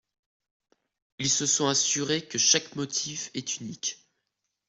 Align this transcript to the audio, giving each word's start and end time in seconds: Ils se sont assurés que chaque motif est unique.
Ils 1.19 1.29
se 1.29 1.45
sont 1.45 1.67
assurés 1.67 2.23
que 2.25 2.39
chaque 2.39 2.75
motif 2.75 3.29
est 3.35 3.59
unique. 3.61 4.03